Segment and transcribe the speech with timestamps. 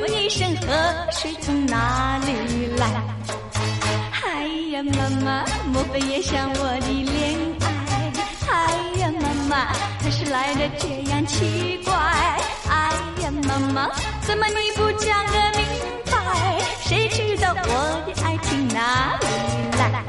[0.00, 0.66] 问一声河
[1.12, 2.86] 水从哪里来？
[4.22, 7.66] 哎呀妈妈，莫非也像我的恋爱？
[8.48, 8.54] 哎
[9.00, 11.92] 呀妈妈，可是来的这样奇怪？
[12.68, 12.92] 哎
[13.22, 13.88] 呀妈妈，
[14.22, 15.66] 怎么你不讲个明
[16.10, 16.12] 白？
[16.82, 19.26] 谁知道我的爱情哪里
[19.78, 20.04] 来？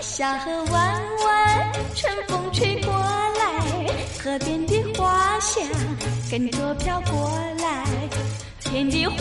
[0.00, 0.74] 小河弯
[1.24, 3.42] 弯，春风吹过来，
[4.22, 5.62] 河边的花香
[6.30, 7.59] 跟着飘过来，
[8.70, 9.16] 遍地花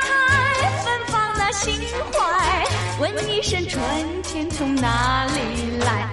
[0.00, 1.74] 开，芬芳那心
[2.12, 2.64] 怀。
[3.00, 3.82] 问一声春
[4.22, 6.08] 天从哪里来？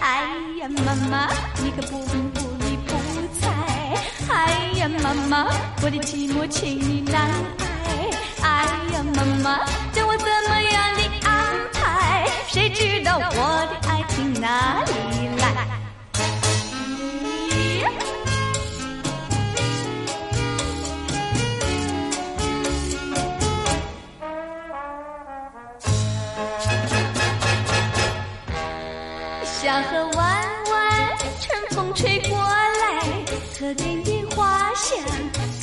[0.00, 0.30] 哎
[0.60, 1.28] 呀妈妈，
[1.62, 2.16] 你可不不
[2.62, 2.92] 理不
[3.40, 3.48] 睬。
[4.30, 5.46] 哎呀妈妈，
[5.82, 7.22] 我的寂寞请你难
[7.58, 7.64] 挨。
[8.42, 12.28] 哎呀妈妈，叫我怎么样的安排？
[12.48, 14.92] 谁知道我的爱情哪里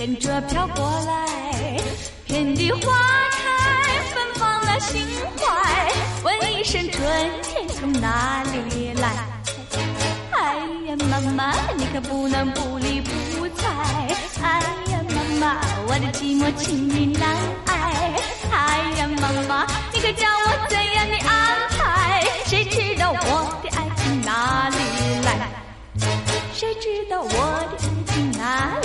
[0.05, 1.81] 跟着飘过来，
[2.27, 2.79] 遍地花
[3.31, 5.03] 开，芬芳了心
[5.35, 5.91] 怀。
[6.23, 7.01] 问一声春
[7.41, 9.09] 天从哪里来？
[10.29, 13.67] 哎呀妈妈，你可不能不理不睬。
[14.43, 14.61] 哎
[14.91, 15.57] 呀妈妈，
[15.87, 17.35] 我的寂寞请你难
[17.65, 18.13] 挨。
[18.51, 22.23] 哎呀妈妈，你可叫我怎样的安排？
[22.45, 24.77] 谁知道我的爱情哪里
[25.25, 25.49] 来？
[26.53, 28.84] 谁知道我的爱情哪里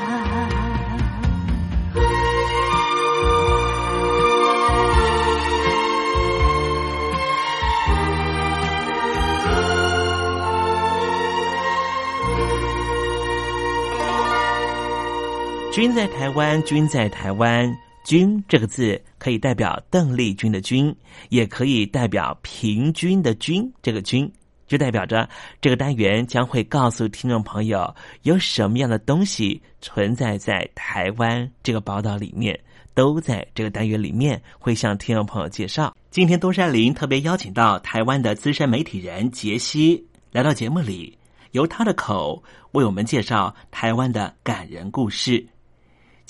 [15.71, 17.73] 君在台湾，君在台湾，
[18.03, 20.93] 君这个字可以代表邓丽君的君，
[21.29, 23.71] 也可以代表平均的均。
[23.81, 24.29] 这个均
[24.67, 25.29] 就代表着
[25.61, 32.59] 这个单元将会告诉听众朋友有什么样的东西存在在台湾这个宝岛里面，
[32.93, 35.95] 都在这个单元里面会向听众朋友介绍。
[36.09, 41.17] 今天东山林特别邀请到台湾的资深媒体人杰西来到节目里，
[41.51, 45.47] 由他的口为我们介绍台湾的感人故事。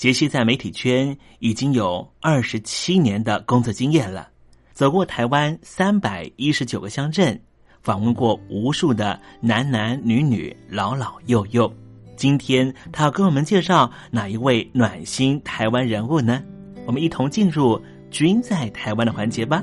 [0.02, 4.28] 杰西在媒体圈已经有二十七年的工作经验了，
[4.72, 7.40] 走过台湾三百一十九个乡镇，
[7.84, 11.72] 访问过无数的男男女女、老老幼幼。
[12.16, 16.42] 今天他要跟我们介绍哪一位暖心台湾人物呢？
[16.84, 17.80] 我们一同进入
[18.10, 19.62] “君在台湾”的环节吧。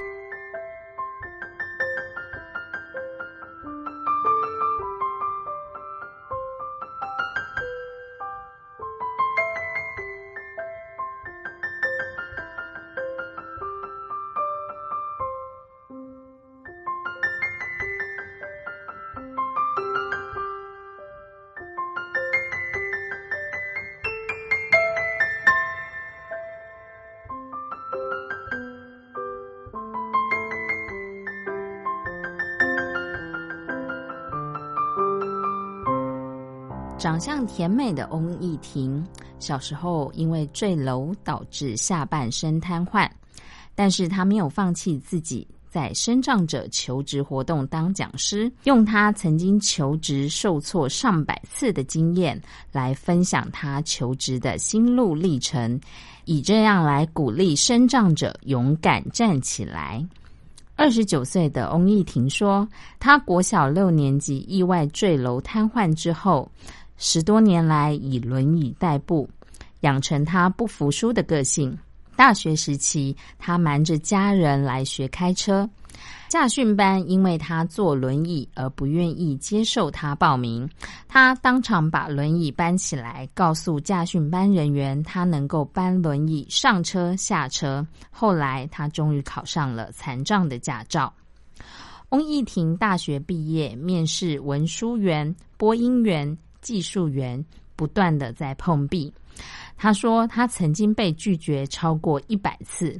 [37.01, 39.03] 长相甜美的翁艺婷，
[39.39, 43.09] 小时候因为坠楼导致下半身瘫痪，
[43.73, 52.39] 但是她没有放弃自己在生长者求职活动当讲师，用她曾经求职受挫上百次的经验
[52.71, 55.81] 来分享她求职的心路历程，
[56.25, 60.05] 以这样来鼓励生长者勇敢站起来。
[60.75, 62.67] 二十九岁的翁艺婷说，
[62.99, 66.47] 她国小六年级意外坠楼瘫痪之后。
[67.03, 69.27] 十多年来以轮椅代步，
[69.79, 71.75] 养成他不服输的个性。
[72.15, 75.67] 大学时期，他瞒着家人来学开车。
[76.29, 80.69] 驾训班因为他坐轮椅而不愿意接受他报名，
[81.07, 87.83] 他当场把轮椅搬起来，告诉驾训班人员他能够搬轮椅上车下车。
[88.11, 91.11] 后来，他终于考上了残障的驾照。
[92.09, 96.37] 翁义婷大学毕业，面试文书员、播音员。
[96.61, 97.43] 技术员
[97.75, 99.11] 不断的在碰壁，
[99.77, 102.99] 他说他曾经被拒绝超过一百次，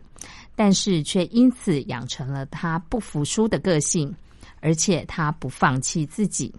[0.55, 4.13] 但是却因此养成了他不服输的个性，
[4.59, 6.53] 而且他不放弃自己，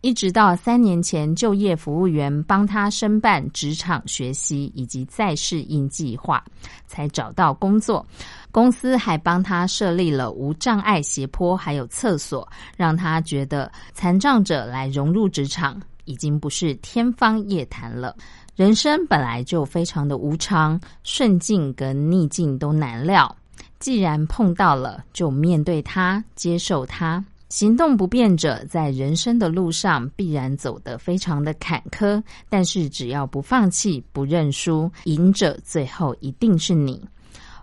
[0.00, 6.42] 一直到三年前就业服务员帮他申办职场学习以及再适应计划，
[6.86, 8.06] 才找到工作。
[8.52, 15.80] 公司还帮他设立了无障碍斜坡，还有厕所，让他觉得残障者来融入职场。
[16.10, 18.16] 已经不是天方夜谭了。
[18.56, 23.34] 人生本来就非常的无常，顺境跟逆境都难料。
[23.78, 27.24] 既然碰到了，就面对它，接受它。
[27.48, 37.02] 行动不便者在人生的路上必然走得非常的坎坷，但是只要不放弃、不认输，赢者最后一定是你。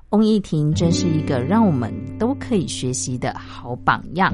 [0.10, 4.34] 翁一婷真是一个让我们都可以学习的好榜样。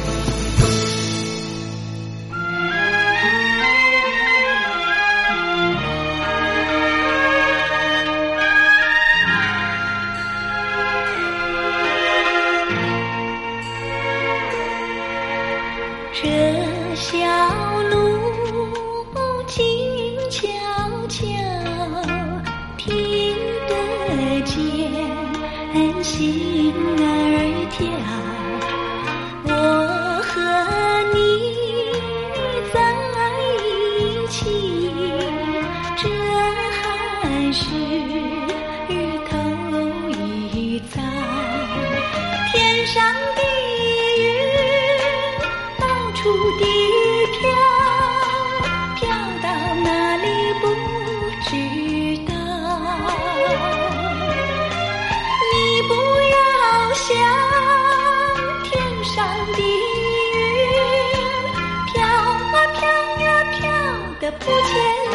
[64.39, 64.73] 不见
[65.11, 65.13] 了，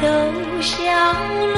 [0.00, 0.02] 走
[0.62, 0.72] 小
[1.46, 1.57] 路